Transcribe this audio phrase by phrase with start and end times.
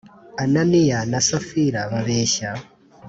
[0.43, 2.49] Ananiya na Safira babeshya